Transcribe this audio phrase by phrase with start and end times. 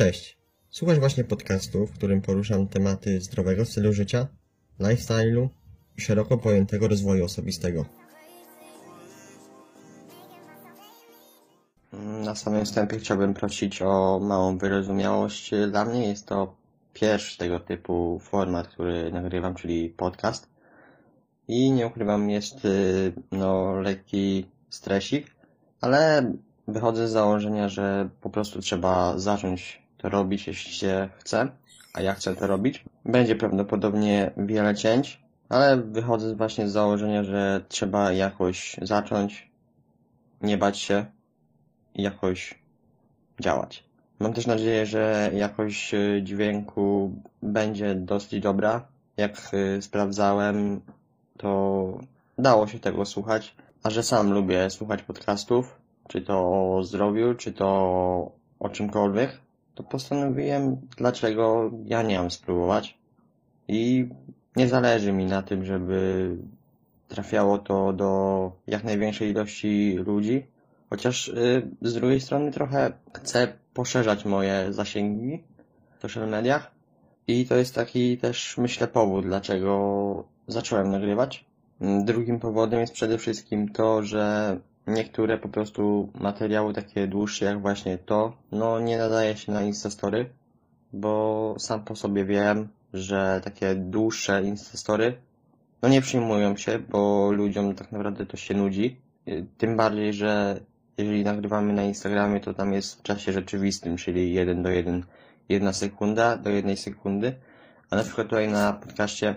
[0.00, 0.38] Cześć.
[0.70, 4.26] Słuchasz właśnie podcastu, w którym poruszam tematy zdrowego stylu życia,
[4.80, 5.48] lifestyle'u
[5.98, 7.84] i szeroko pojętego rozwoju osobistego.
[12.24, 15.50] Na samym wstępie chciałbym prosić o małą wyrozumiałość.
[15.70, 16.54] Dla mnie jest to
[16.92, 20.48] pierwszy tego typu format, który nagrywam, czyli podcast.
[21.48, 25.26] I nie ukrywam, jest y, no, lekki stresik,
[25.80, 26.32] ale
[26.68, 31.48] wychodzę z założenia, że po prostu trzeba zacząć to robić, jeśli się chce,
[31.94, 32.84] a ja chcę to robić.
[33.04, 39.50] Będzie prawdopodobnie wiele cięć, ale wychodzę właśnie z założenia, że trzeba jakoś zacząć,
[40.42, 41.04] nie bać się
[41.94, 42.54] i jakoś
[43.40, 43.84] działać.
[44.20, 47.12] Mam też nadzieję, że jakość y, dźwięku
[47.42, 48.86] będzie dosyć dobra.
[49.16, 50.80] Jak y, sprawdzałem,
[51.38, 51.98] to
[52.38, 56.34] dało się tego słuchać, a że sam lubię słuchać podcastów, czy to
[56.76, 57.66] o zdrowiu, czy to
[58.60, 59.40] o czymkolwiek,
[59.82, 62.98] to postanowiłem, dlaczego ja nie mam spróbować.
[63.68, 64.08] I
[64.56, 66.36] nie zależy mi na tym, żeby
[67.08, 70.46] trafiało to do jak największej ilości ludzi,
[70.90, 75.44] chociaż y, z drugiej strony trochę chcę poszerzać moje zasięgi
[75.98, 76.70] w social mediach
[77.26, 81.44] i to jest taki też, myślę, powód, dlaczego zacząłem nagrywać.
[81.80, 87.98] Drugim powodem jest przede wszystkim to, że niektóre po prostu materiały takie dłuższe jak właśnie
[87.98, 90.30] to, no nie nadaje się na Instastory,
[90.92, 95.16] bo sam po sobie wiem, że takie dłuższe Instastory
[95.82, 99.00] no nie przyjmują się, bo ludziom tak naprawdę to się nudzi.
[99.58, 100.60] Tym bardziej, że
[100.98, 105.04] jeżeli nagrywamy na Instagramie, to tam jest w czasie rzeczywistym, czyli 1 do 1,
[105.48, 107.34] jedna sekunda do jednej sekundy,
[107.90, 109.34] a na przykład tutaj na podcaście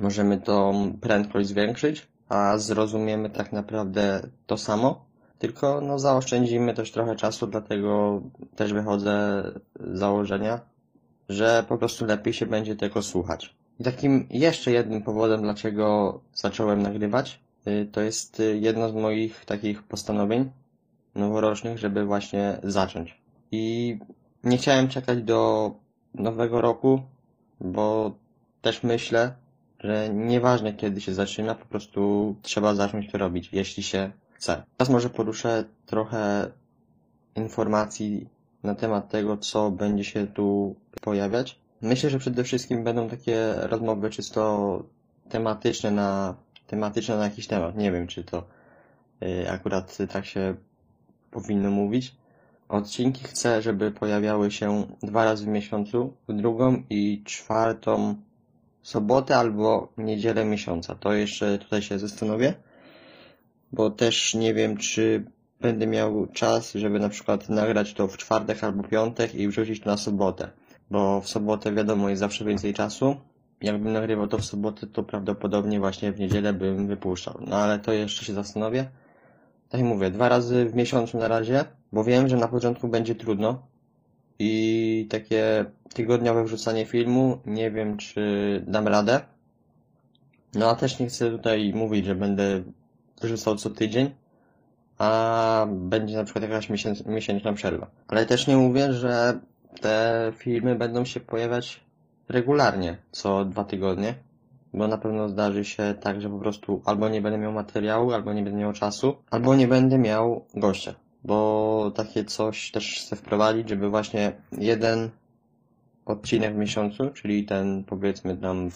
[0.00, 5.04] możemy tą prędkość zwiększyć, a zrozumiemy tak naprawdę to samo,
[5.38, 8.22] tylko no zaoszczędzimy też trochę czasu, dlatego
[8.56, 9.42] też wychodzę
[9.80, 10.60] z założenia,
[11.28, 13.54] że po prostu lepiej się będzie tego słuchać.
[13.80, 19.44] I takim jeszcze jednym powodem, dlaczego zacząłem nagrywać, y, to jest y, jedno z moich
[19.44, 20.50] takich postanowień
[21.14, 23.20] noworocznych, żeby właśnie zacząć.
[23.52, 23.98] I
[24.44, 25.70] nie chciałem czekać do
[26.14, 27.02] nowego roku,
[27.60, 28.14] bo
[28.62, 29.34] też myślę,
[29.84, 34.62] że nieważne kiedy się zaczyna, po prostu trzeba zacząć to robić, jeśli się chce.
[34.76, 36.50] Teraz może poruszę trochę
[37.36, 38.28] informacji
[38.62, 41.58] na temat tego, co będzie się tu pojawiać.
[41.82, 44.82] Myślę, że przede wszystkim będą takie rozmowy czysto
[45.28, 46.34] tematyczne na,
[46.66, 47.76] tematyczne na jakiś temat.
[47.76, 48.44] Nie wiem, czy to
[49.22, 50.54] y, akurat tak się
[51.30, 52.16] powinno mówić.
[52.68, 58.14] Odcinki chcę, żeby pojawiały się dwa razy w miesiącu, w drugą i czwartą
[58.84, 60.94] sobotę albo niedzielę miesiąca.
[60.94, 62.54] To jeszcze tutaj się zastanowię,
[63.72, 65.24] bo też nie wiem, czy
[65.60, 69.90] będę miał czas, żeby na przykład nagrać to w czwartek albo piątek i wrzucić to
[69.90, 70.50] na sobotę.
[70.90, 73.16] Bo w sobotę wiadomo jest zawsze więcej czasu.
[73.62, 77.38] Jakbym nagrywał to w sobotę, to prawdopodobnie właśnie w niedzielę bym wypuszczał.
[77.46, 78.88] No ale to jeszcze się zastanowię.
[79.68, 83.14] Tak jak mówię, dwa razy w miesiącu na razie, bo wiem, że na początku będzie
[83.14, 83.66] trudno,
[84.38, 85.64] i takie
[85.94, 89.20] tygodniowe wrzucanie filmu, nie wiem czy dam radę.
[90.54, 92.62] No a też nie chcę tutaj mówić, że będę
[93.22, 94.10] wrzucał co tydzień,
[94.98, 97.90] a będzie na przykład jakaś miesięc, miesięczna przerwa.
[98.08, 99.40] Ale też nie mówię, że
[99.80, 101.80] te filmy będą się pojawiać
[102.28, 104.14] regularnie, co dwa tygodnie,
[104.74, 108.32] bo na pewno zdarzy się tak, że po prostu albo nie będę miał materiału, albo
[108.32, 113.68] nie będę miał czasu, albo nie będę miał gościa bo takie coś też chcę wprowadzić,
[113.68, 115.10] żeby właśnie jeden
[116.06, 118.70] odcinek w miesiącu, czyli ten powiedzmy tam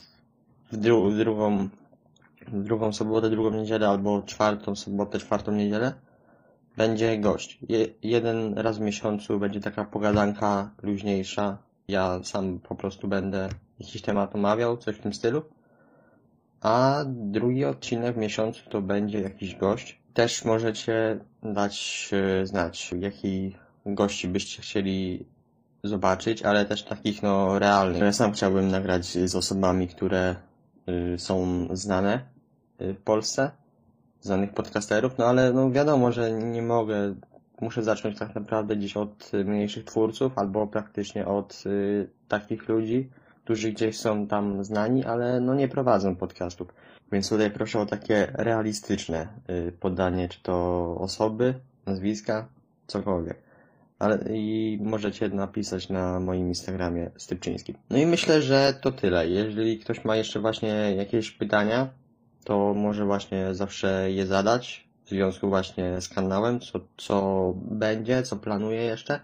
[0.72, 1.69] w, dru w drugą
[2.48, 5.94] w drugą sobotę, drugą niedzielę albo czwartą sobotę, czwartą niedzielę
[6.78, 7.59] będzie gość.
[7.69, 11.59] Je jeden raz w miesiącu będzie taka pogadanka luźniejsza.
[11.88, 13.48] Ja sam po prostu będę
[13.80, 15.42] jakiś temat omawiał, coś w tym stylu.
[16.60, 20.01] A drugi odcinek w miesiącu to będzie jakiś gość.
[20.18, 23.56] Też możecie dać e, znać, jaki
[23.86, 25.26] gości byście chcieli
[25.84, 28.03] zobaczyć, ale też takich no realnych.
[28.03, 30.36] Ja sam chciałbym nagrać z osobami, które
[31.15, 32.20] y, są znane
[32.80, 33.50] y, w Polsce,
[34.20, 37.15] znanych podcasterów, no ale no wiadomo, że nie mogę,
[37.60, 41.65] muszę zacząć tak naprawdę gdzieś od mniejszych twórców albo praktycznie od
[42.28, 43.10] takich ludzi,
[43.44, 46.68] którzy gdzieś są tam znani, ale no nie prowadzą podcastów.
[47.13, 51.55] Więc tutaj proszę o takie realistyczne y, podanie, czy to osoby,
[51.87, 52.49] nazwiska,
[52.87, 53.39] cokolwiek.
[53.99, 57.77] Ale i możecie napisać na moim Instagramie Stypczyńskim.
[57.91, 59.28] No i myślę, że to tyle.
[59.28, 61.89] Jeżeli ktoś ma jeszcze właśnie jakieś pytania,
[62.45, 68.37] to może właśnie zawsze je zadać w związku właśnie z kanałem, co, co będzie, co
[68.37, 69.21] planuję jeszcze.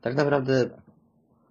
[0.00, 0.70] Tak naprawdę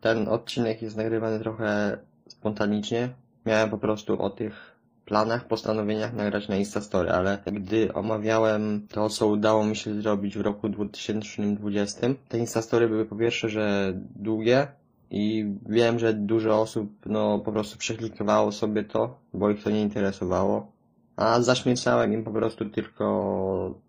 [0.02, 1.98] ten odcinek jest nagrywany trochę
[2.28, 3.10] spontanicznie.
[3.46, 4.75] Miałem po prostu o tych
[5.06, 10.42] planach, postanowieniach nagrać na Instastory, ale gdy omawiałem to, co udało mi się zrobić w
[10.42, 14.68] roku 2020, te Instastory były po pierwsze, że długie
[15.12, 19.82] i wiem, że dużo osób no po prostu przeklikowało sobie to, bo ich to nie
[19.82, 20.72] interesowało,
[21.16, 23.80] a zaśmiecałem im po prostu tylko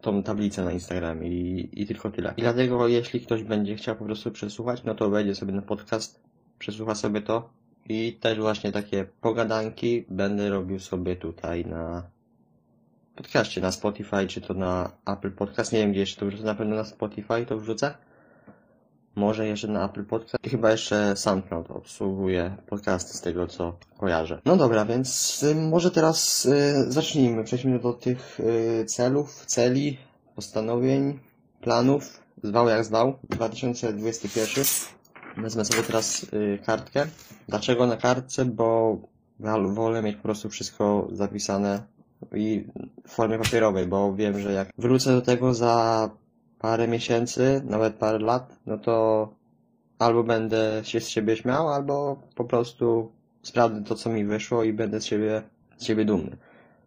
[0.00, 2.34] tą tablicę na Instagramie i, i tylko tyle.
[2.36, 6.20] I dlatego jeśli ktoś będzie chciał po prostu przesłuchać, no to wejdzie sobie na podcast,
[6.58, 7.50] przesłucha sobie to
[7.88, 12.02] i też właśnie takie pogadanki będę robił sobie tutaj na
[13.16, 16.54] podcaście, na Spotify, czy to na Apple Podcast, nie wiem gdzie jeszcze to wrzucę, na
[16.54, 17.94] pewno na Spotify to wrzucę.
[19.14, 24.40] Może jeszcze na Apple Podcast i chyba jeszcze SoundCloud obsługuje podcasty z tego co kojarzę.
[24.44, 27.44] No dobra, więc y, może teraz y, zacznijmy.
[27.44, 29.98] Przejdźmy do tych y, celów, celi,
[30.34, 31.18] postanowień,
[31.60, 32.20] planów.
[32.42, 33.18] Zwał jak zwał.
[33.30, 34.64] 2021.
[35.36, 37.06] Wezmę sobie teraz y, kartkę.
[37.48, 38.44] Dlaczego na kartce?
[38.44, 38.98] Bo
[39.74, 41.82] wolę mieć po prostu wszystko zapisane
[42.34, 42.64] i
[43.06, 46.10] w formie papierowej, bo wiem, że jak wrócę do tego za
[46.58, 49.28] parę miesięcy, nawet parę lat, no to
[49.98, 53.12] albo będę się z siebie śmiał, albo po prostu
[53.42, 55.42] sprawdzę to, co mi wyszło i będę z siebie,
[55.76, 56.36] z siebie dumny.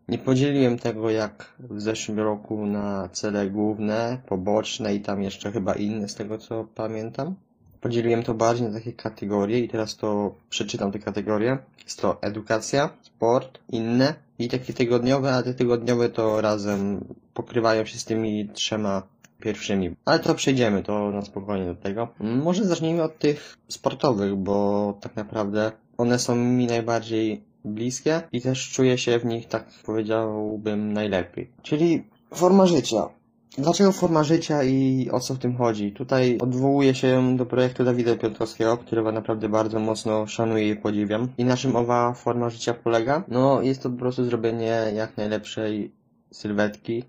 [0.07, 5.73] Nie podzieliłem tego jak w zeszłym roku na cele główne, poboczne i tam jeszcze chyba
[5.73, 7.35] inne z tego co pamiętam.
[7.81, 11.57] Podzieliłem to bardziej na takie kategorie i teraz to przeczytam te kategorie.
[11.83, 17.97] Jest to edukacja, sport, inne i takie tygodniowe, a te tygodniowe to razem pokrywają się
[17.97, 19.03] z tymi trzema
[19.39, 19.95] pierwszymi.
[20.05, 22.07] Ale to przejdziemy, to na spokojnie do tego.
[22.19, 28.71] Może zacznijmy od tych sportowych, bo tak naprawdę one są mi najbardziej bliskie i też
[28.71, 31.49] czuję się w nich, tak powiedziałbym, najlepiej.
[31.61, 33.09] Czyli forma życia.
[33.57, 35.91] Dlaczego forma życia i o co w tym chodzi?
[35.91, 41.27] Tutaj odwołuję się do projektu Dawida Piotrowskiego, którego naprawdę bardzo mocno szanuję i podziwiam.
[41.37, 43.23] I na czym owa forma życia polega?
[43.27, 45.91] No, jest to po prostu zrobienie jak najlepszej
[46.31, 47.03] sylwetki,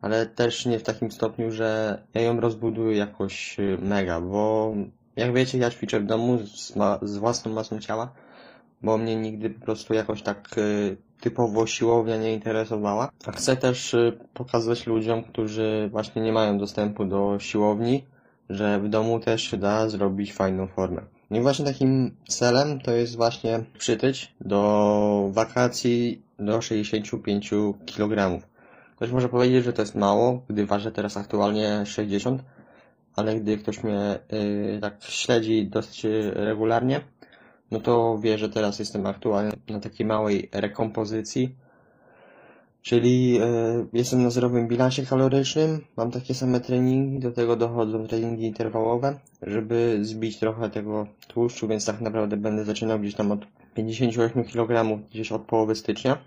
[0.00, 4.74] ale też nie w takim stopniu, że ja ją rozbuduję jakoś y, mega, bo
[5.16, 8.12] jak wiecie, ja ćwiczę w domu z, z własną masą ciała,
[8.86, 13.10] bo mnie nigdy po prostu jakoś tak y, typowo siłownia nie interesowała.
[13.26, 18.04] A chcę też y, pokazać ludziom, którzy właśnie nie mają dostępu do siłowni,
[18.50, 21.02] że w domu też się da zrobić fajną formę.
[21.30, 27.50] I właśnie takim celem to jest właśnie przytyć do wakacji do 65
[27.96, 28.40] kg.
[28.96, 32.42] Ktoś może powiedzieć, że to jest mało, gdy ważę teraz aktualnie 60,
[33.16, 37.00] ale gdy ktoś mnie yy, tak śledzi dosyć regularnie,
[37.70, 41.54] no to wie, że teraz jestem aktualnie na takiej małej rekompozycji,
[42.82, 48.46] czyli yy, jestem na zerowym bilansie kalorycznym, mam takie same treningi, do tego dochodzą treningi
[48.46, 53.40] interwałowe, żeby zbić trochę tego tłuszczu, więc tak naprawdę będę zaczynał gdzieś tam od
[53.74, 56.18] 58 kg, gdzieś od połowy stycznia,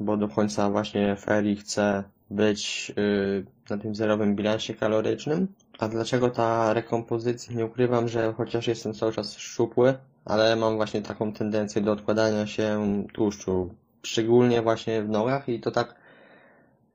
[0.00, 5.48] bo do końca właśnie ferii chcę być yy, na tym zerowym bilansie kalorycznym.
[5.78, 7.54] A dlaczego ta rekompozycja?
[7.54, 9.94] Nie ukrywam, że chociaż jestem cały czas szczupły,
[10.24, 15.70] ale mam właśnie taką tendencję do odkładania się tłuszczu, szczególnie właśnie w nogach i to
[15.70, 15.94] tak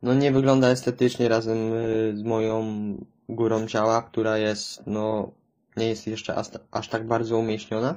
[0.02, 2.64] no nie wygląda estetycznie razem y, z moją
[3.30, 5.32] górą ciała, która jest no
[5.78, 7.96] nie jest jeszcze aż, aż tak bardzo umieśniona.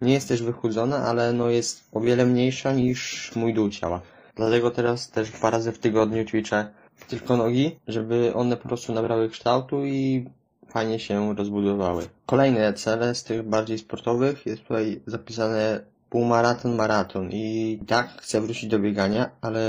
[0.00, 4.00] Nie jest też wychudzona, ale no jest o wiele mniejsza niż mój dół ciała.
[4.36, 6.70] Dlatego teraz też dwa razy w tygodniu ćwiczę
[7.08, 10.26] tylko nogi, żeby one po prostu nabrały kształtu i
[10.68, 12.06] fajnie się rozbudowały.
[12.26, 18.70] Kolejne cele z tych bardziej sportowych jest tutaj zapisane półmaraton, maraton i tak chcę wrócić
[18.70, 19.62] do biegania, ale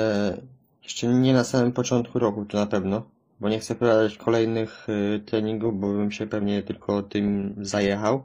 [0.84, 3.04] jeszcze nie na samym początku roku to na pewno,
[3.40, 8.24] bo nie chcę prowadzić kolejnych y, treningów, bo bym się pewnie tylko tym zajechał.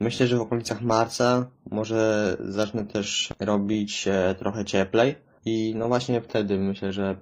[0.00, 4.08] Myślę, że w okolicach marca może zacznę też robić
[4.38, 7.16] trochę cieplej i no właśnie wtedy myślę, że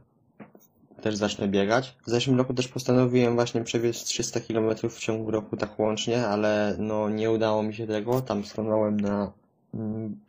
[1.02, 1.96] też zacznę biegać.
[2.06, 6.76] W zeszłym roku też postanowiłem właśnie przewieźć 300 km w ciągu roku tak łącznie, ale
[6.78, 8.20] no nie udało mi się tego.
[8.20, 9.32] Tam stanąłem na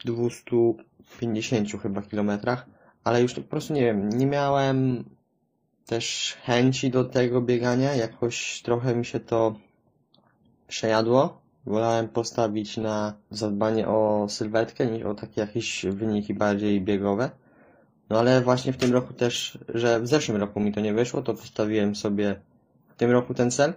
[0.06, 2.66] 250 mm, chyba kilometrach,
[3.04, 5.04] ale już po prostu nie wiem, nie miałem
[5.86, 9.56] też chęci do tego biegania, jakoś trochę mi się to
[10.68, 11.42] przejadło.
[11.66, 17.30] Wolałem postawić na zadbanie o sylwetkę niż o takie jakieś wyniki bardziej biegowe.
[18.10, 21.22] No ale właśnie w tym roku też, że w zeszłym roku mi to nie wyszło,
[21.22, 22.36] to postawiłem sobie
[22.88, 23.74] w tym roku ten cel.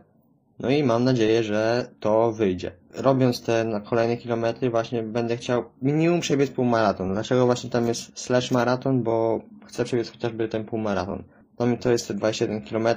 [0.58, 2.72] No i mam nadzieję, że to wyjdzie.
[2.94, 7.12] Robiąc te na kolejne kilometry właśnie będę chciał minimum przebiec półmaraton.
[7.12, 9.02] Dlaczego właśnie tam jest slash maraton?
[9.02, 11.24] Bo chcę przebiec chociażby ten półmaraton.
[11.56, 12.88] Dla mnie to jest te 27 km.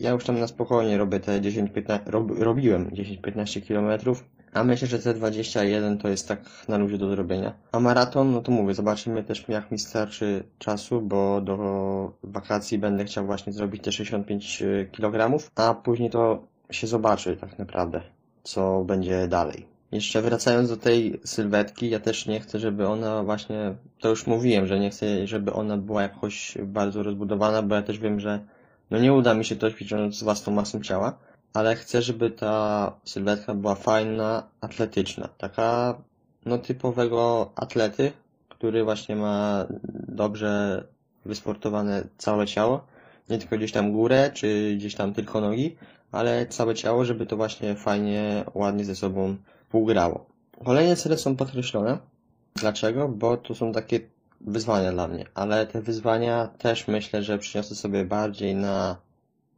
[0.00, 4.16] Ja już tam na spokojnie robię te 10-15, rob, robiłem 10-15 km.
[4.56, 7.54] A myślę, że te 21 to jest tak na ludzie do zrobienia.
[7.72, 13.04] A maraton, no to mówię, zobaczymy też jak mi starczy czasu, bo do wakacji będę
[13.04, 18.00] chciał właśnie zrobić te 65 kg, a później to się zobaczy tak naprawdę,
[18.42, 19.66] co będzie dalej.
[19.92, 24.66] Jeszcze wracając do tej sylwetki, ja też nie chcę, żeby ona właśnie, to już mówiłem,
[24.66, 28.40] że nie chcę, żeby ona była jakoś bardzo rozbudowana, bo ja też wiem, że
[28.90, 31.18] no nie uda mi się to ćwicząc z własną masą ciała,
[31.56, 35.28] ale chcę, żeby ta sylwetka była fajna, atletyczna.
[35.38, 35.98] Taka,
[36.46, 38.12] no typowego atlety,
[38.48, 39.66] który właśnie ma
[40.08, 40.84] dobrze
[41.24, 42.86] wysportowane całe ciało.
[43.30, 45.76] Nie tylko gdzieś tam górę, czy gdzieś tam tylko nogi,
[46.12, 50.26] ale całe ciało, żeby to właśnie fajnie, ładnie ze sobą współgrało.
[50.64, 51.98] Kolejne cele są podkreślone.
[52.54, 53.08] Dlaczego?
[53.08, 54.00] Bo to są takie
[54.40, 58.96] wyzwania dla mnie, ale te wyzwania też myślę, że przyniosę sobie bardziej na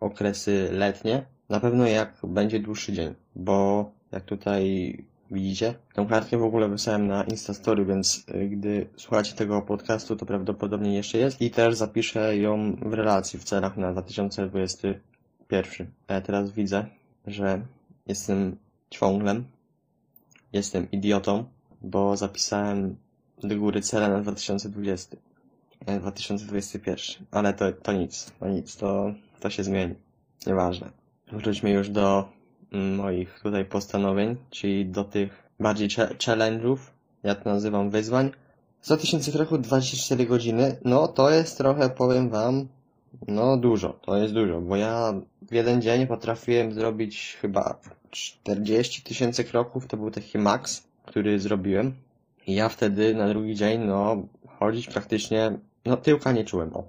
[0.00, 1.37] okresy letnie.
[1.48, 4.96] Na pewno jak będzie dłuższy dzień, bo jak tutaj
[5.30, 10.26] widzicie, tą kartkę w ogóle wysłałem na Instastory, więc y, gdy słuchacie tego podcastu, to
[10.26, 15.90] prawdopodobnie jeszcze jest i też zapiszę ją w relacji w celach na 2021.
[16.08, 16.86] A ja teraz widzę,
[17.26, 17.60] że
[18.06, 18.56] jestem
[18.90, 19.44] ciąglem
[20.52, 21.44] Jestem idiotą,
[21.80, 22.96] bo zapisałem
[23.42, 25.16] do góry cele na 2020.
[25.86, 26.96] 2021.
[26.96, 29.94] E, Ale to, to nic, to nic, to, to się zmieni.
[30.46, 30.97] Nieważne.
[31.32, 32.28] Wróćmy już do
[32.72, 36.76] mm, moich tutaj postanowień, czyli do tych bardziej challenge'ów,
[37.22, 38.30] ja to nazywam wyzwań.
[38.80, 42.68] 100 tysięcy kroków 24 godziny, no to jest trochę, powiem wam,
[43.28, 47.80] no dużo, to jest dużo, bo ja w jeden dzień potrafiłem zrobić chyba
[48.10, 51.94] 40 tysięcy kroków, to był taki maks, który zrobiłem.
[52.46, 54.26] I ja wtedy na drugi dzień, no,
[54.58, 56.84] chodzić praktycznie, no tyłka nie czułem, o.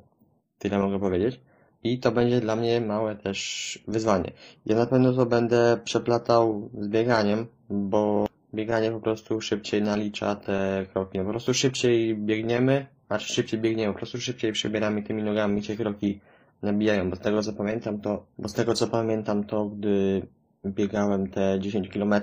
[0.58, 1.40] Tyle mogę powiedzieć.
[1.84, 4.32] I to będzie dla mnie małe też wyzwanie.
[4.66, 10.86] Ja na pewno to będę przeplatał z bieganiem, bo bieganie po prostu szybciej nalicza te
[10.94, 11.18] kroki.
[11.18, 15.76] No, po prostu szybciej biegniemy, znaczy szybciej biegniemy, po prostu szybciej przebieramy tymi nogami te
[15.76, 16.20] kroki
[16.62, 17.10] nabijają.
[17.10, 20.22] Bo z tego co pamiętam to, bo z tego co pamiętam to, gdy
[20.66, 22.14] biegałem te 10 km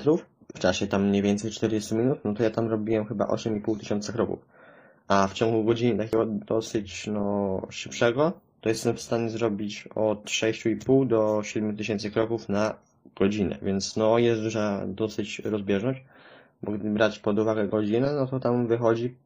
[0.55, 4.13] w czasie tam mniej więcej 40 minut, no to ja tam robiłem chyba 8,5 tysiąca
[4.13, 4.39] kroków.
[5.09, 11.07] A w ciągu godziny takiego dosyć no szybszego, to jestem w stanie zrobić od 6,5
[11.07, 12.75] do 7 tysięcy kroków na
[13.17, 16.05] godzinę, więc no jest duża dosyć rozbieżność,
[16.63, 19.17] bo gdy brać pod uwagę godzinę, no to tam wychodzi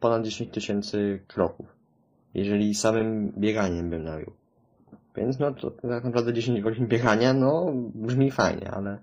[0.00, 1.66] ponad 10 tysięcy kroków,
[2.34, 4.32] jeżeli samym bieganiem bym nabił.
[5.16, 8.98] Więc no to tak naprawdę 10 godzin biegania, no brzmi fajnie, ale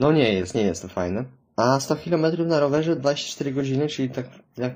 [0.00, 1.24] no nie jest, nie jest to fajne.
[1.56, 4.26] A 100 km na rowerze 24 godziny, czyli tak
[4.56, 4.74] jak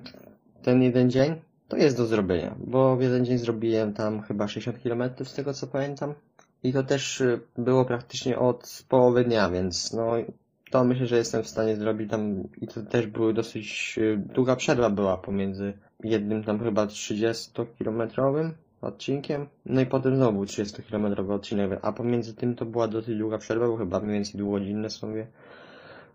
[0.63, 1.35] ten jeden dzień,
[1.71, 5.55] to jest do zrobienia, bo w jeden dzień zrobiłem tam chyba 60 km z tego
[5.55, 6.15] co pamiętam.
[6.63, 10.13] I to też y, było praktycznie od połowy dnia, więc no
[10.71, 14.57] to myślę, że jestem w stanie zrobić tam i to też były dosyć y, długa
[14.57, 15.73] przerwa była pomiędzy
[16.05, 19.47] jednym tam chyba 30 kilometrowym odcinkiem.
[19.67, 23.77] No i potem znowu 30-kilometrowy odcinek, a pomiędzy tym to była dosyć długa przerwa, bo
[23.77, 25.27] chyba mniej więcej dwugodzinne sobie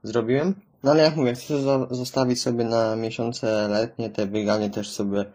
[0.03, 0.53] zrobiłem.
[0.83, 1.57] No ale jak mówię, chcę
[1.91, 5.25] zostawić sobie na miesiące letnie, te bieganie też sobie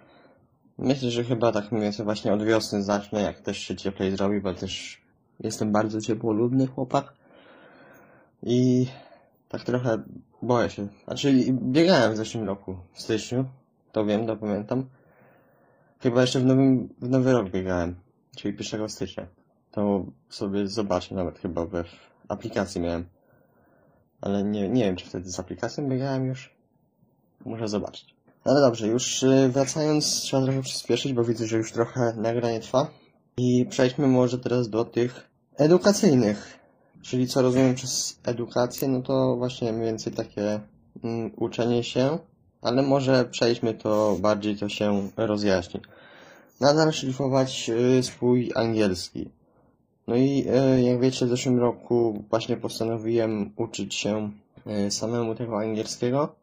[0.81, 4.41] myślę, że chyba tak mniej więcej właśnie od wiosny zacznę, jak też się cieplej zrobi,
[4.41, 5.01] bo też
[5.41, 7.13] jestem bardzo ciepłoludny chłopak.
[8.43, 8.87] I
[9.49, 10.03] tak trochę
[10.43, 10.89] boję się.
[11.05, 13.45] Znaczy biegałem w zeszłym roku, w styczniu,
[13.93, 14.89] to wiem, to pamiętam.
[16.01, 17.95] Chyba jeszcze w, nowym, w nowy rok biegałem,
[18.37, 19.27] czyli 1 stycznia.
[19.71, 21.85] To sobie zobaczę, nawet chyba we
[22.29, 23.05] aplikacji miałem.
[24.21, 26.55] Ale nie, nie wiem, czy wtedy z aplikacją biegałem już.
[27.45, 28.15] Muszę zobaczyć.
[28.45, 32.91] Ale dobrze, już y, wracając, trzeba trochę przyspieszyć, bo widzę, że już trochę nagranie trwa.
[33.37, 36.59] I przejdźmy może teraz do tych edukacyjnych.
[37.03, 40.61] Czyli co rozumiem przez edukację, no to właśnie mniej więcej takie
[41.05, 42.19] mm, uczenie się
[42.63, 45.81] ale może przejdźmy to bardziej, to się rozjaśni.
[46.61, 49.29] Nadal szlifować y, swój angielski.
[50.07, 54.31] No i y, jak wiecie, w zeszłym roku właśnie postanowiłem uczyć się
[54.87, 56.35] y, samemu tego angielskiego.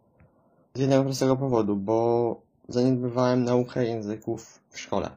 [0.77, 5.09] Z jednego prostego powodu, bo zaniedbywałem naukę języków w szkole.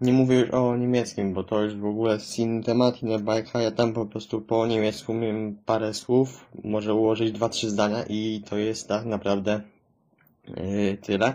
[0.00, 3.62] Nie mówię już o niemieckim, bo to już w ogóle jest inny temat, inna bajka.
[3.62, 8.42] Ja tam po prostu po niemiecku umiem parę słów, może ułożyć dwa, trzy zdania i
[8.50, 9.60] to jest tak naprawdę
[10.48, 11.34] Yy, tyle.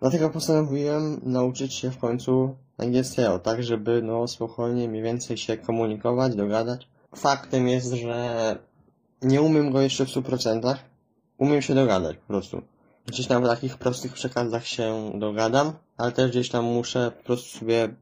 [0.00, 6.34] Dlatego postanowiłem nauczyć się w końcu angielskiego, tak żeby no spokojnie mniej więcej się komunikować,
[6.34, 6.88] dogadać.
[7.16, 8.58] Faktem jest, że
[9.22, 10.89] nie umiem go jeszcze w 100%.
[11.40, 12.62] Umiem się dogadać po prostu.
[13.06, 17.58] Gdzieś tam w takich prostych przekazach się dogadam, ale też gdzieś tam muszę po prostu
[17.58, 17.94] sobie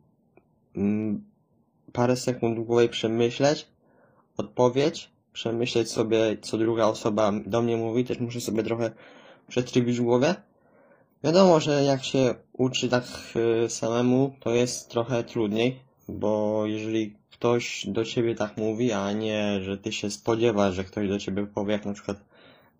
[0.76, 1.24] mm,
[1.92, 3.66] parę sekund w głowie przemyśleć
[4.36, 8.90] odpowiedź, przemyśleć sobie, co druga osoba do mnie mówi, też muszę sobie trochę
[9.48, 10.34] przetrybić w głowie.
[11.24, 13.04] Wiadomo, że jak się uczy tak
[13.66, 15.78] y, samemu, to jest trochę trudniej,
[16.08, 21.08] bo jeżeli ktoś do ciebie tak mówi, a nie, że ty się spodziewasz, że ktoś
[21.08, 22.28] do ciebie powie, jak na przykład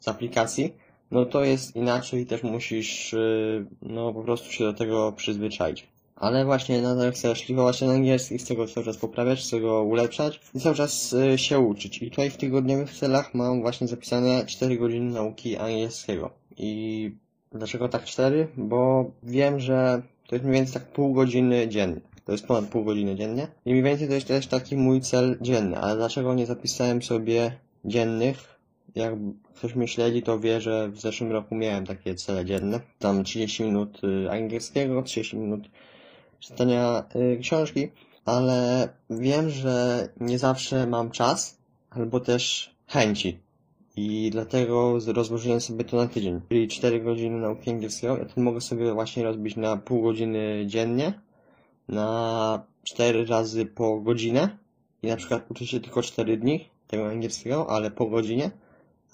[0.01, 0.75] z aplikacji,
[1.11, 5.89] no to jest inaczej, też musisz, y, no po prostu się do tego przyzwyczaić.
[6.17, 10.41] Ale właśnie nadal chcę szlifować ten angielski, chcę go cały czas poprawiać, chcę go ulepszać
[10.55, 12.03] i cały czas y, się uczyć.
[12.03, 16.31] I tutaj w tygodniowych celach mam właśnie zapisane 4 godziny nauki angielskiego.
[16.57, 17.13] I
[17.53, 18.49] dlaczego tak 4?
[18.57, 22.01] Bo wiem, że to jest mniej więcej tak pół godziny dziennie.
[22.25, 23.49] To jest ponad pół godziny dziennie.
[23.65, 25.79] I mniej więcej to jest też taki mój cel dzienny.
[25.79, 27.53] Ale dlaczego nie zapisałem sobie
[27.85, 28.59] dziennych?
[28.95, 29.15] Jak
[29.59, 32.81] ktoś mnie śledzi, to wie, że w zeszłym roku miałem takie cele dzienne.
[32.99, 35.69] Tam 30 minut y, angielskiego, 30 minut
[36.41, 37.89] czytania y, książki,
[38.25, 41.59] ale wiem, że nie zawsze mam czas,
[41.91, 43.39] albo też chęci.
[43.97, 46.41] I dlatego rozłożyłem sobie to na tydzień.
[46.49, 48.17] Czyli 4 godziny nauki angielskiego.
[48.17, 51.13] Ja to mogę sobie właśnie rozbić na pół godziny dziennie,
[51.89, 54.59] na 4 razy po godzinę.
[55.03, 58.51] I na przykład uczyć się tylko 4 dni tego angielskiego, ale po godzinie.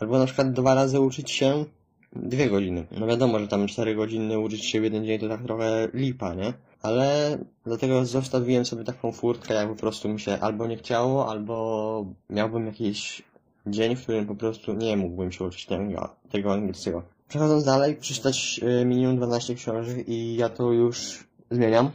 [0.00, 1.64] Albo na przykład dwa razy uczyć się
[2.12, 2.86] dwie godziny.
[2.98, 6.34] No wiadomo, że tam 4 godziny uczyć się w jeden dzień to tak trochę lipa,
[6.34, 6.52] nie?
[6.84, 12.06] ale dlatego zostawiłem sobie taką furtkę, jak po prostu mi się albo nie chciało, albo
[12.30, 13.22] miałbym jakiś
[13.66, 17.02] dzień, w którym po prostu nie mógłbym się uczyć tego, tego angielskiego.
[17.28, 21.90] Przechodząc dalej, przeczytać y, minimum 12 książek i ja to już zmieniam.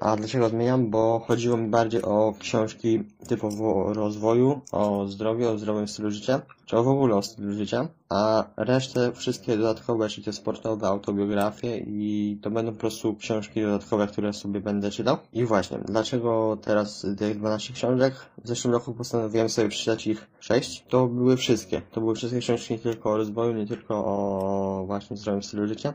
[0.00, 0.90] A dlaczego zmieniam?
[0.90, 6.40] Bo chodziło mi bardziej o książki typowo o rozwoju, o zdrowiu, o zdrowym stylu życia,
[6.66, 12.38] czy w ogóle o stylu życia, a resztę wszystkie dodatkowe, czyli te sportowe, autobiografie i
[12.42, 15.16] to będą po prostu książki dodatkowe, które sobie będę czytał.
[15.32, 18.14] I właśnie, dlaczego teraz tych 12 książek?
[18.44, 20.84] W zeszłym roku postanowiłem sobie przeczytać ich 6.
[20.88, 21.82] To były wszystkie.
[21.92, 25.94] To były wszystkie książki nie tylko o rozwoju, nie tylko o właśnie zdrowym stylu życia.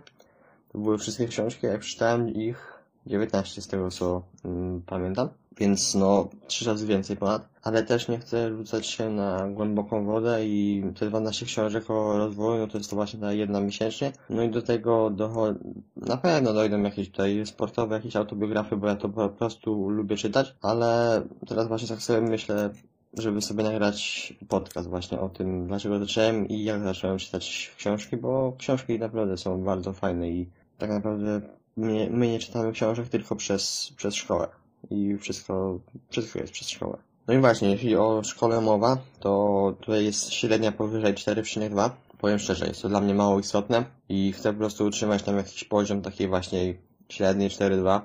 [0.71, 2.72] To były wszystkie książki, jak przeczytałem ich
[3.07, 8.19] 19 z tego co mm, pamiętam, więc no trzy razy więcej ponad, ale też nie
[8.19, 12.89] chcę rzucać się na głęboką wodę i te 12 książek o rozwoju, no to jest
[12.89, 15.55] to właśnie ta jedna miesięcznie, no i do tego docho-
[15.95, 20.55] na pewno dojdą jakieś tutaj sportowe, jakieś autobiografie, bo ja to po prostu lubię czytać,
[20.61, 22.69] ale teraz właśnie tak sobie myślę,
[23.17, 28.53] żeby sobie nagrać podcast właśnie o tym, dlaczego zacząłem i jak zacząłem czytać książki, bo
[28.57, 31.41] książki naprawdę są bardzo fajne i tak naprawdę
[31.77, 34.47] my, my nie czytamy książek tylko przez, przez szkołę.
[34.89, 36.97] I wszystko, wszystko jest przez szkołę.
[37.27, 41.89] No i właśnie, jeśli o szkole mowa, to tutaj jest średnia powyżej 4,2.
[42.17, 45.63] Powiem szczerze, jest to dla mnie mało istotne i chcę po prostu utrzymać tam jakiś
[45.63, 46.73] poziom takiej właśnie
[47.09, 48.01] średniej 4,2.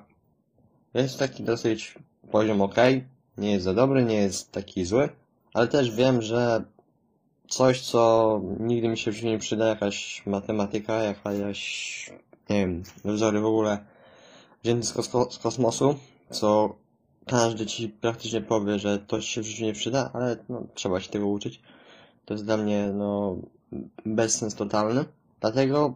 [0.94, 1.94] Jest taki dosyć
[2.31, 2.76] poziom ok,
[3.38, 5.09] nie jest za dobry, nie jest taki zły,
[5.54, 6.64] ale też wiem, że
[7.48, 12.11] coś, co nigdy mi się w życiu nie przyda, jakaś matematyka, jakaś
[12.50, 13.78] nie wiem, wzory w ogóle
[14.62, 14.92] wzięte z,
[15.30, 15.94] z kosmosu,
[16.30, 16.76] co
[17.26, 21.11] każdy ci praktycznie powie, że to się w życiu nie przyda, ale no, trzeba się
[21.11, 21.61] tego uczyć.
[22.24, 23.37] To jest dla mnie no,
[24.06, 25.04] bezsens totalny.
[25.40, 25.94] Dlatego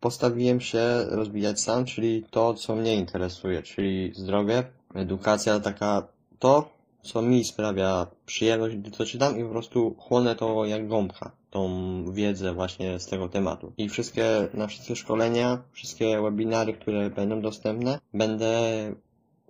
[0.00, 6.73] postawiłem się rozwijać sam, czyli to, co mnie interesuje, czyli zdrowie, edukacja, taka to,
[7.04, 11.68] co mi sprawia przyjemność, gdy to czytam i po prostu chłonę to jak gąbka, tą
[12.12, 13.72] wiedzę właśnie z tego tematu.
[13.76, 18.60] I wszystkie, na wszystkie szkolenia, wszystkie webinary, które będą dostępne, będę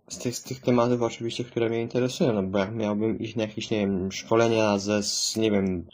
[0.08, 3.42] z tych, z tych tematów oczywiście, które mnie interesują, no bo jak miałbym iść na
[3.42, 5.00] jakieś, nie wiem, szkolenia ze,
[5.36, 5.86] nie wiem,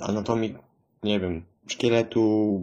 [0.00, 0.54] anatomii,
[1.02, 2.60] nie wiem, szkieletu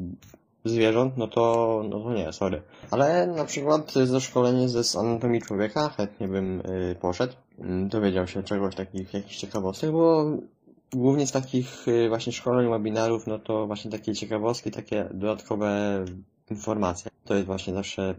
[0.69, 2.61] zwierząt, no to, no to nie, sorry.
[2.91, 7.33] Ale na przykład ze szkolenie ze anatomii człowieka chętnie bym y, poszedł.
[7.59, 10.25] Mm, dowiedział się czegoś takich, jakichś ciekawostek, bo
[10.93, 16.05] głównie z takich y, właśnie szkoleń, webinarów, no to właśnie takie ciekawostki, takie dodatkowe
[16.49, 17.11] informacje.
[17.25, 18.15] To jest właśnie zawsze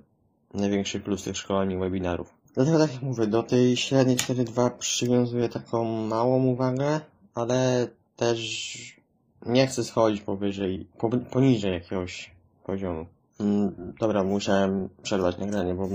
[0.54, 2.34] największy plus tych szkoleń i webinarów.
[2.54, 7.00] Dlatego tak jak mówię, do tej średniej 4.2 przywiązuję taką małą uwagę,
[7.34, 8.98] ale też
[9.46, 10.86] nie chcę schodzić powyżej,
[11.30, 12.30] poniżej jakiegoś
[12.68, 13.06] poziomu.
[13.40, 15.88] Mm, dobra, musiałem przerwać nagranie, bo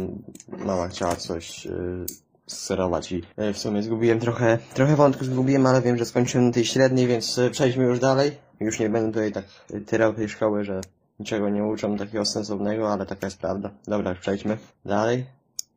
[0.66, 2.06] mama chciała coś yy,
[2.48, 6.66] sterować i yy, w sumie zgubiłem trochę, trochę wątku zgubiłem, ale wiem, że skończyłem tej
[6.66, 8.32] średniej, więc yy, przejdźmy już dalej.
[8.60, 9.46] Już nie będę tutaj tak
[9.86, 10.82] tyrał tej szkoły, że
[11.20, 13.72] niczego nie uczą takiego sensownego, ale taka jest prawda.
[13.88, 15.26] Dobra, już przejdźmy dalej.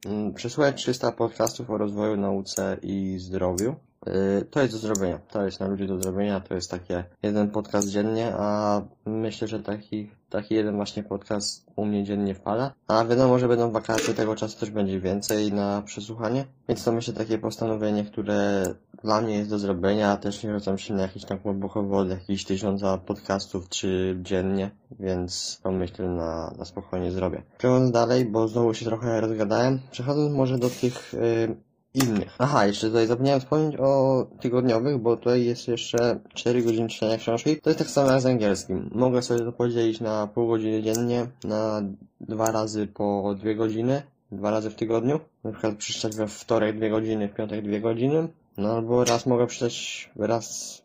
[0.07, 3.75] Mm, przesłuchać 300 podcastów o rozwoju, nauce i zdrowiu.
[4.07, 5.19] Yy, To jest do zrobienia.
[5.19, 6.41] To jest na ludzi do zrobienia.
[6.41, 11.85] To jest takie jeden podcast dziennie, a myślę, że taki, taki jeden właśnie podcast u
[11.85, 12.73] mnie dziennie wpada.
[12.89, 16.45] A wiadomo, że będą wakacje, tego czasu też będzie więcej na przesłuchanie.
[16.69, 18.65] Więc to myślę takie postanowienie, które
[19.05, 22.09] dla mnie jest do zrobienia, też nie rzucam się na jakieś tam głęboko od
[22.47, 27.43] tysiąca podcastów czy dziennie, więc to myślę na, na spokojnie zrobię.
[27.59, 31.57] Przechodząc dalej, bo znowu się trochę rozgadałem, przechodząc może do tych yy,
[31.97, 32.35] innych.
[32.39, 37.61] Aha, jeszcze tutaj zapomniałem wspomnieć o tygodniowych, bo tutaj jest jeszcze 4 godziny czytania książki.
[37.61, 38.91] To jest tak samo jak z angielskim.
[38.95, 41.83] Mogę sobie to podzielić na pół godziny dziennie, na
[42.21, 45.21] dwa razy po dwie godziny, dwa razy w tygodniu.
[45.45, 48.29] Na przykład przeczytać we wtorek dwie godziny, w piątek dwie godziny.
[48.57, 50.83] No albo raz mogę przeczytać raz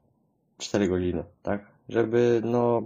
[0.57, 1.65] cztery godziny, tak?
[1.89, 2.81] Żeby, no,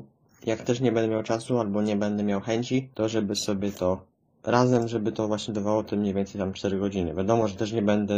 [0.45, 4.01] jak też nie będę miał czasu albo nie będę miał chęci, to żeby sobie to
[4.45, 7.13] razem, żeby to właśnie dawało tym mniej więcej tam 4 godziny.
[7.13, 8.13] Wiadomo, że też nie będę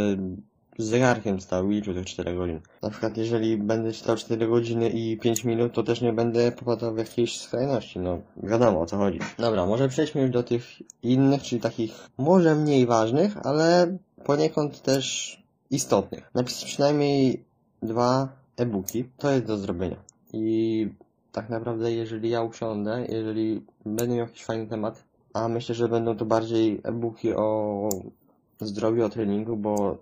[0.78, 2.60] z zegarkiem stał i liczył tych 4 godzin.
[2.82, 6.94] Na przykład jeżeli będę czytał 4 godziny i 5 minut, to też nie będę popadał
[6.94, 9.18] w jakieś skrajności, no wiadomo o co chodzi.
[9.38, 10.64] Dobra, może przejdźmy już do tych
[11.02, 15.38] innych, czyli takich może mniej ważnych, ale poniekąd też
[15.70, 16.30] istotnych.
[16.34, 17.44] Napisać przynajmniej
[17.82, 19.96] dwa e-booki, to jest do zrobienia.
[20.32, 20.88] I
[21.32, 26.16] tak naprawdę jeżeli ja usiądę, jeżeli będę miał jakiś fajny temat, a myślę, że będą
[26.16, 27.88] to bardziej e-booki o
[28.60, 29.98] zdrowiu, o treningu, bo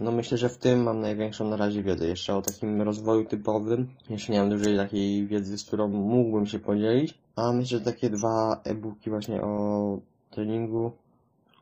[0.00, 2.06] no myślę, że w tym mam największą na razie wiedzę.
[2.06, 3.88] Jeszcze o takim rozwoju typowym.
[4.10, 7.18] Jeszcze nie mam dużej takiej wiedzy, z którą mógłbym się podzielić.
[7.36, 9.98] A myślę, że takie dwa e-booki właśnie o
[10.30, 10.92] treningu,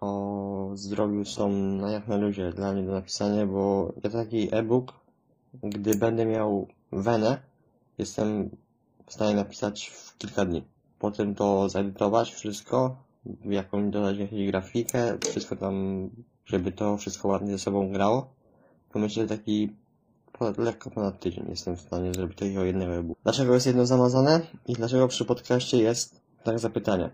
[0.00, 4.92] o zdrowiu są na jak na ludzie dla mnie do napisania, bo ja taki e-book,
[5.62, 7.38] gdy będę miał wenę,
[7.98, 8.50] jestem
[9.06, 10.64] w stanie napisać w kilka dni.
[10.98, 12.96] Potem to zedytować wszystko,
[13.44, 16.08] jakąś dodać jakąś grafikę, wszystko tam,
[16.46, 18.34] żeby to wszystko ładnie ze sobą grało.
[18.92, 19.76] To myślę, że taki
[20.58, 23.20] lekko ponad tydzień jestem w stanie zrobić takiego jednego e-booka.
[23.24, 27.10] Dlaczego jest jedno zamazane i dlaczego przy podcaście jest tak zapytanie?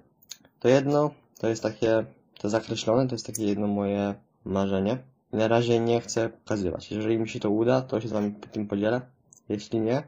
[0.61, 2.05] To jedno, to jest takie,
[2.39, 4.99] to zakreślone, to jest takie jedno moje marzenie.
[5.33, 6.91] Na razie nie chcę pokazywać.
[6.91, 9.01] Jeżeli mi się to uda, to się z wami tym podzielę.
[9.49, 10.03] Jeśli nie,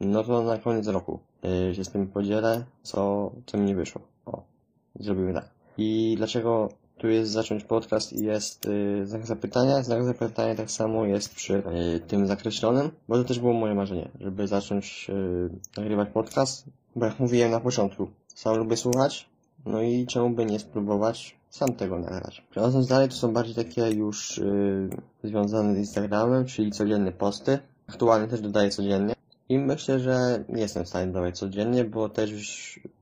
[0.00, 4.02] no to na koniec roku yy, się z tym podzielę, co, co mi nie wyszło.
[4.26, 4.42] O,
[5.00, 5.48] zrobimy tak.
[5.78, 9.82] I dlaczego tu jest zacząć podcast i jest yy, znak zapytania?
[9.82, 14.08] Znak zapytania tak samo jest przy yy, tym zakreślonym, bo to też było moje marzenie,
[14.20, 16.64] żeby zacząć yy, nagrywać podcast,
[16.96, 19.28] bo jak mówiłem na początku, sam lubię słuchać,
[19.66, 22.44] no i czemu by nie spróbować sam tego nagrać.
[22.50, 24.90] Przechodząc dalej, to są bardziej takie już yy,
[25.24, 27.58] związane z Instagramem, czyli codzienne posty.
[27.88, 29.14] Aktualnie też dodaję codziennie.
[29.48, 32.30] I myślę, że jestem w stanie dawać codziennie, bo też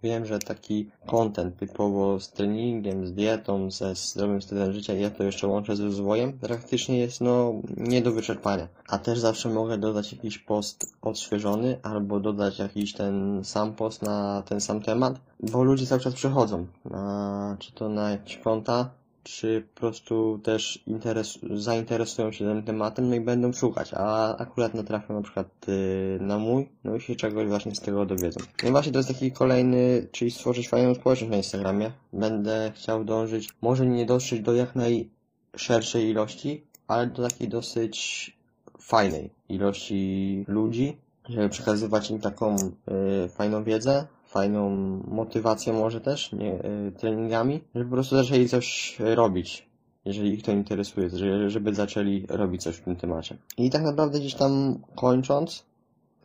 [0.02, 5.22] wiem, że taki content typowo z treningiem, z dietą, ze zdrowym stylem życia ja to
[5.22, 8.68] jeszcze łączę z rozwojem, praktycznie jest no nie do wyczerpania.
[8.88, 14.42] A też zawsze mogę dodać jakiś post odświeżony albo dodać jakiś ten sam post na
[14.42, 18.90] ten sam temat, bo ludzie cały czas przychodzą, na, czy to na jakieś konta,
[19.24, 24.74] czy po prostu też interes, zainteresują się tym tematem, no i będą szukać, a akurat
[24.74, 28.40] natrafią na przykład yy, na mój, no i się czegoś właśnie z tego dowiedzą.
[28.62, 31.92] No i właśnie to jest taki kolejny, czyli stworzyć fajną społeczność na Instagramie.
[32.12, 38.36] Będę chciał dążyć, może nie dotrzeć do jak najszerszej ilości, ale do takiej dosyć
[38.78, 40.96] fajnej ilości ludzi,
[41.28, 44.70] żeby przekazywać im taką yy, fajną wiedzę, fajną
[45.08, 49.66] motywację może też, nie, y, treningami, żeby po prostu zaczęli coś robić,
[50.04, 51.10] jeżeli ich to interesuje,
[51.46, 53.36] żeby zaczęli robić coś w tym temacie.
[53.58, 55.64] I tak naprawdę gdzieś tam kończąc,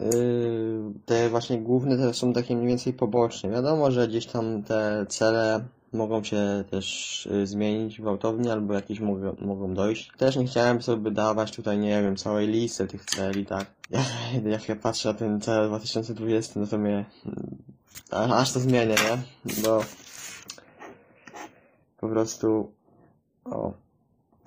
[0.02, 0.06] y,
[1.06, 3.50] te właśnie główne te są takie mniej więcej poboczne.
[3.50, 9.36] Wiadomo, że gdzieś tam te cele mogą się też y, zmienić gwałtownie albo jakieś mogą,
[9.41, 10.12] mogą dojść.
[10.17, 13.65] Też nie chciałem sobie dawać tutaj, nie wiem, całej listy tych celi, tak.
[14.54, 17.06] Jak ja patrzę na ten cel 2020, no to mnie
[18.12, 19.24] aż to zmienię, nie?
[19.64, 19.84] Bo
[22.00, 22.72] po prostu
[23.46, 23.74] o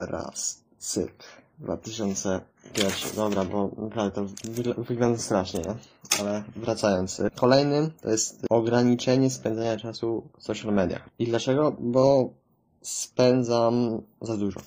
[0.00, 1.24] raz, cyk
[1.58, 5.74] 2001, dobra, bo naprawdę to wygląda strasznie, nie?
[6.20, 7.22] Ale wracając.
[7.34, 11.08] Kolejnym to jest ograniczenie spędzania czasu w social mediach.
[11.18, 11.76] I dlaczego?
[11.80, 12.30] Bo
[12.82, 14.60] spędzam za dużo.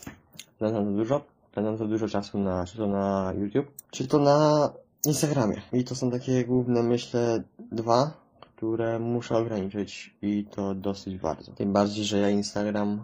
[0.55, 1.21] Spędzam za dużo.
[1.51, 4.69] Spędzam za dużo czasu na, czy to na YouTube, czy to na
[5.05, 5.61] Instagramie.
[5.73, 8.24] I to są takie główne, myślę, dwa
[8.65, 11.51] które muszę ograniczyć i to dosyć bardzo.
[11.51, 13.03] Tym bardziej, że ja Instagram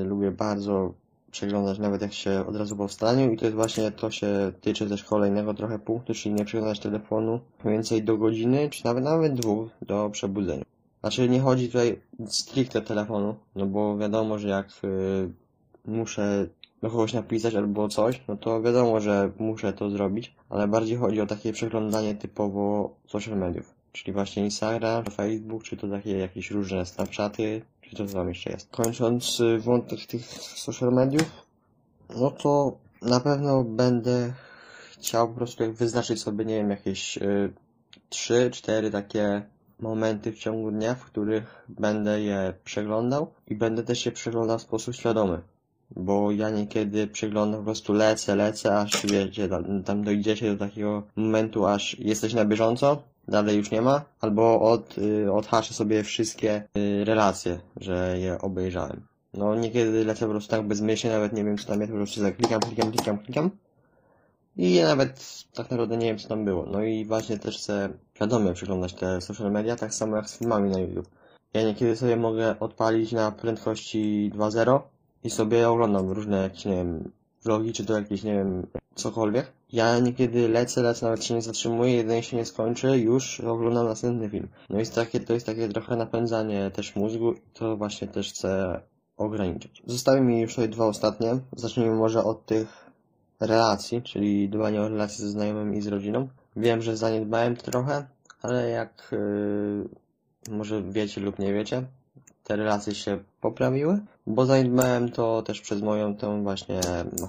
[0.00, 0.94] y, lubię bardzo
[1.30, 4.88] przeglądać nawet jak się od razu po wstaniu i to jest właśnie, to się tyczy
[4.88, 9.68] też kolejnego trochę punktu, czyli nie przeglądać telefonu więcej do godziny, czy nawet nawet dwóch
[9.82, 10.64] do przebudzenia.
[11.00, 15.30] Znaczy nie chodzi tutaj stricte telefonu, no bo wiadomo, że jak y,
[15.84, 16.46] muszę
[16.82, 21.20] do kogoś napisać albo coś, no to wiadomo, że muszę to zrobić, ale bardziej chodzi
[21.20, 23.77] o takie przeglądanie typowo social mediów.
[23.92, 28.50] Czyli właśnie Instagram, Facebook, czy to takie jakieś różne Snapchaty, czy to co tam jeszcze
[28.50, 28.70] jest.
[28.70, 31.46] Kończąc y, wątek tych social mediów,
[32.16, 34.32] no to na pewno będę
[34.92, 37.52] chciał po prostu wyznaczyć sobie, nie wiem, jakieś y,
[38.08, 39.42] trzy, cztery takie
[39.80, 44.62] momenty w ciągu dnia, w których będę je przeglądał i będę też je przeglądał w
[44.62, 45.40] sposób świadomy.
[45.90, 51.02] Bo ja niekiedy przeglądam po prostu lecę, lecę, aż wiecie, tam, tam dojdziecie do takiego
[51.16, 56.62] momentu, aż jesteś na bieżąco, dalej już nie ma, albo od, y, odhaszę sobie wszystkie
[56.78, 59.06] y, relacje, że je obejrzałem.
[59.34, 62.22] No niekiedy lecę po prostu tak bezmyślnie, nawet nie wiem co tam jest, po prostu
[62.22, 63.50] tak klikam, klikam, klikam.
[64.56, 66.66] I nawet tak naprawdę nie wiem co tam było.
[66.66, 70.70] No i właśnie też chcę świadomie przeglądać te social media, tak samo jak z filmami
[70.70, 71.08] na YouTube.
[71.54, 74.80] Ja niekiedy sobie mogę odpalić na prędkości 2.0
[75.24, 77.12] i sobie oglądam różne jakieś, nie wiem,
[77.44, 78.66] vlogi, czy to jakieś, nie wiem,
[78.98, 79.52] cokolwiek.
[79.72, 84.30] Ja niekiedy lecę, lecę, nawet się nie zatrzymuję, jeden się nie skończy, już oglądam następny
[84.30, 84.48] film.
[84.70, 88.80] No i takie, to jest takie trochę napędzanie też mózgu to właśnie też chcę
[89.16, 89.82] ograniczyć.
[89.86, 91.38] Zostały mi już tutaj dwa ostatnie.
[91.56, 92.90] Zacznijmy może od tych
[93.40, 96.28] relacji, czyli dbania o relacje ze znajomymi i z rodziną.
[96.56, 98.06] Wiem, że zaniedbałem to trochę,
[98.42, 101.82] ale jak yy, może wiecie lub nie wiecie,
[102.44, 106.80] te relacje się poprawiły, bo zaniedbałem to też przez moją tą właśnie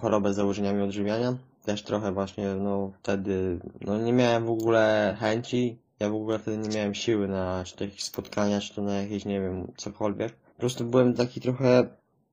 [0.01, 1.37] chorobę z założeniami odżywiania.
[1.69, 6.57] Też trochę właśnie, no wtedy, no nie miałem w ogóle chęci, ja w ogóle wtedy
[6.57, 10.33] nie miałem siły na jakieś spotkania, czy to na jakieś, nie wiem, cokolwiek.
[10.35, 11.87] Po prostu byłem taki trochę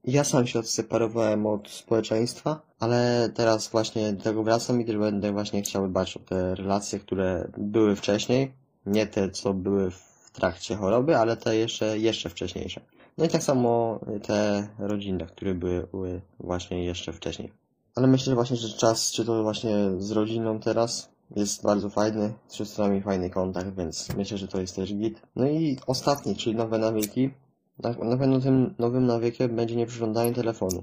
[0.04, 5.32] ja sam się odseparowałem od społeczeństwa, ale teraz właśnie do tego wracam i też będę
[5.32, 8.52] właśnie chciał dbać o te relacje, które były wcześniej.
[8.86, 12.80] Nie te, co były w trakcie choroby, ale te jeszcze, jeszcze wcześniejsze.
[13.18, 17.65] No i tak samo te rodzinne, które były właśnie jeszcze wcześniej.
[17.96, 22.54] Ale myślę właśnie, że czas, czy to właśnie z rodziną teraz, jest bardzo fajny, z
[22.54, 25.22] siostrami fajny kontakt, więc myślę, że to jest też git.
[25.36, 27.30] No i ostatni, czyli nowe nawyki.
[27.78, 30.82] Na pewno tym nowym nawykiem będzie nieprzyglądanie telefonu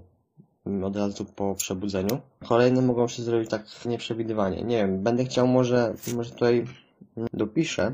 [0.83, 2.19] od razu po przebudzeniu.
[2.47, 4.63] Kolejne mogą się zrobić tak nieprzewidywanie.
[4.63, 6.65] Nie wiem, będę chciał może, może tutaj
[7.33, 7.93] dopiszę,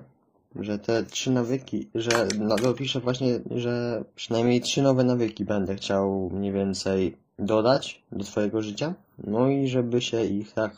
[0.55, 6.29] że te trzy nawyki, że no, dopiszę właśnie, że przynajmniej trzy nowe nawyki będę chciał
[6.33, 8.93] mniej więcej dodać do swojego życia.
[9.23, 10.71] No i żeby się ich tak,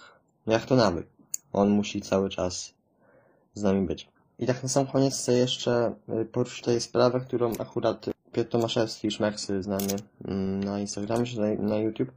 [0.48, 1.08] jak to nawyk.
[1.54, 2.74] On musi cały czas
[3.54, 4.10] z nami być.
[4.40, 9.12] I tak na sam koniec chcę jeszcze y, poruszyć tutaj sprawę, którą akurat Piotr Tomaszewski,
[9.12, 12.12] Szmeksy, znany mm, na Instagramie czy na YouTube,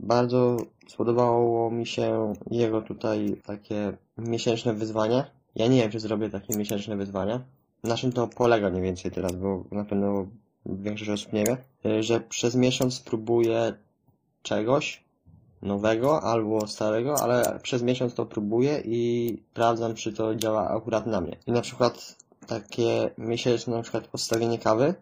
[0.00, 0.56] bardzo
[0.88, 5.24] spodobało mi się jego tutaj takie miesięczne wyzwanie.
[5.54, 7.40] Ja nie wiem, czy zrobię takie miesięczne wyzwania.
[7.84, 10.26] Na czym to polega mniej więcej teraz, bo na pewno
[10.66, 11.56] większość osób nie wie,
[11.86, 13.74] y, że przez miesiąc spróbuję
[14.42, 15.04] czegoś,
[15.62, 21.20] nowego albo starego, ale przez miesiąc to próbuję i sprawdzam, czy to działa akurat na
[21.20, 21.36] mnie.
[21.46, 22.16] I na przykład
[22.46, 24.94] takie miesięczne na przykład postawienie kawy,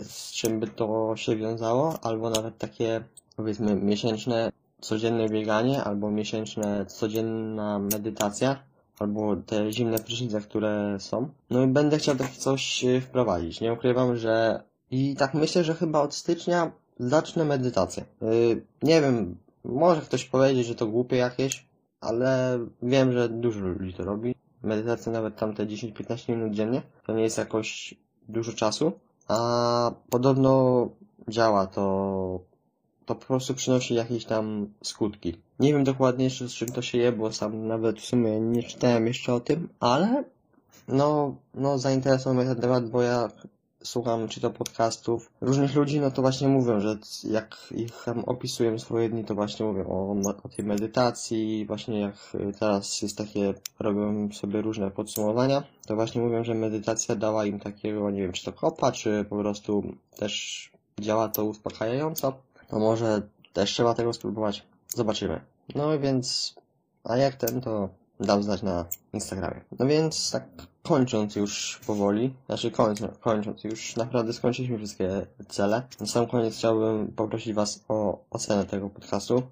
[0.00, 3.04] z czym by to się wiązało, albo nawet takie
[3.36, 8.62] powiedzmy miesięczne codzienne bieganie, albo miesięczne codzienna medytacja,
[8.98, 11.28] albo te zimne prysznice, które są.
[11.50, 13.60] No i będę chciał takie coś wprowadzić.
[13.60, 18.04] Nie ukrywam, że i tak myślę, że chyba od stycznia zacznę medytację.
[18.20, 21.66] Yy, nie wiem, może ktoś powiedzieć, że to głupie jakieś,
[22.00, 24.34] ale wiem, że dużo ludzi to robi.
[24.62, 27.94] Medytacja nawet tamte 10-15 minut dziennie to nie jest jakoś
[28.28, 28.92] dużo czasu,
[29.28, 30.88] a podobno
[31.28, 32.40] działa to,
[33.06, 35.36] to po prostu przynosi jakieś tam skutki.
[35.60, 38.62] Nie wiem dokładnie jeszcze z czym to się je, bo sam nawet w sumie nie
[38.62, 40.24] czytałem jeszcze o tym, ale
[40.88, 43.28] no, no zainteresował mnie ten temat, bo ja
[43.84, 49.08] słucham czy to podcastów różnych ludzi, no to właśnie mówią, że jak ich opisują swoje
[49.08, 52.14] dni, to właśnie mówią o, o tej medytacji, właśnie jak
[52.60, 58.10] teraz jest takie, robią sobie różne podsumowania, to właśnie mówią, że medytacja dała im takiego,
[58.10, 59.82] nie wiem, czy to kopa, czy po prostu
[60.16, 62.32] też działa to uspokajająco,
[62.68, 64.66] to może też trzeba tego spróbować.
[64.88, 65.40] Zobaczymy.
[65.74, 66.54] No więc,
[67.04, 67.88] a jak ten, to
[68.22, 69.60] dam znać na Instagramie.
[69.78, 70.44] No więc tak
[70.82, 75.82] kończąc już powoli, znaczy kończąc, kończąc już naprawdę skończyliśmy wszystkie cele.
[76.00, 79.42] Na sam koniec chciałbym poprosić Was o ocenę tego podcastu,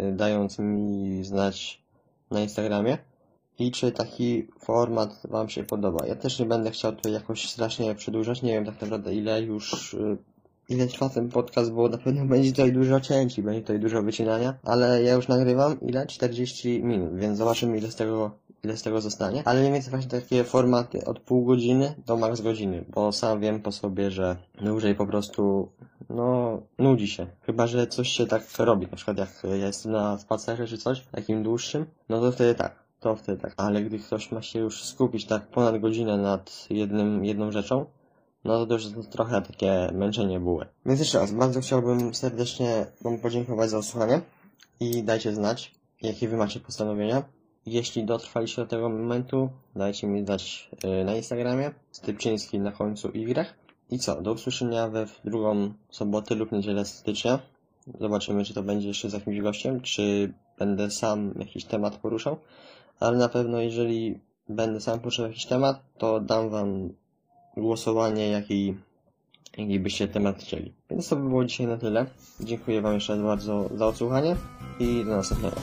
[0.00, 1.82] y, dając mi znać
[2.30, 2.98] na Instagramie
[3.58, 6.06] i czy taki format Wam się podoba.
[6.06, 9.94] Ja też nie będę chciał tutaj jakoś strasznie przedłużać, nie wiem tak naprawdę ile już
[9.94, 10.16] y,
[10.72, 14.02] ile trwa ten podcast, bo na pewno będzie tutaj dużo cięć i będzie tutaj dużo
[14.02, 16.06] wycinania, ale ja już nagrywam ile?
[16.06, 18.30] 40 minut, więc zobaczymy ile z tego
[18.64, 22.40] ile z tego zostanie, ale mniej więcej właśnie takie formaty od pół godziny do max
[22.40, 25.68] godziny, bo sam wiem po sobie, że dłużej po prostu,
[26.10, 27.26] no, nudzi się.
[27.40, 31.06] Chyba, że coś się tak robi, na przykład jak ja jestem na spacerze czy coś,
[31.06, 32.82] takim dłuższym, no to wtedy tak.
[33.00, 33.54] To wtedy tak.
[33.56, 37.86] Ale gdy ktoś ma się już skupić tak ponad godzinę nad jednym, jedną rzeczą,
[38.44, 40.66] no to już trochę takie męczenie buły.
[40.86, 44.20] Więc jeszcze raz, bardzo chciałbym serdecznie Wam podziękować za odsłuchanie
[44.80, 47.22] i dajcie znać, jakie Wy macie postanowienia.
[47.66, 53.46] Jeśli dotrwaliście do tego momentu, dajcie mi znać yy, na Instagramie, Stypczyński na końcu Y.
[53.90, 57.38] I co, do usłyszenia we w drugą sobotę lub niedzielę stycznia.
[58.00, 62.36] Zobaczymy, czy to będzie jeszcze z jakimś gościem, czy będę sam jakiś temat poruszał.
[63.00, 66.94] Ale na pewno, jeżeli będę sam poruszał jakiś temat, to dam Wam
[67.56, 68.74] głosowanie, jaki,
[69.56, 70.72] jaki byście temat chcieli.
[70.90, 72.06] Więc to by było dzisiaj na tyle.
[72.40, 74.36] Dziękuję Wam jeszcze raz bardzo za odsłuchanie
[74.80, 75.56] i do następnego.